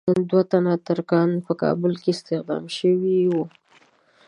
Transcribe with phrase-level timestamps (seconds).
[0.29, 3.43] دوه تنه ترکان په کابل کې استخدام شوي وو.